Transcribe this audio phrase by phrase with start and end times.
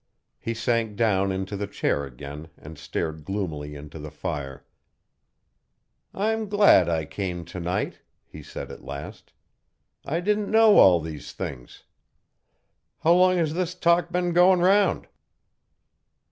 [0.39, 4.65] He sank down into the chair again and stared gloomily into the fire.
[6.11, 9.31] "I'm glad I came to night," he said at last.
[10.03, 11.83] "I didn't know all these things.
[13.01, 15.07] How long has this talk been going round?"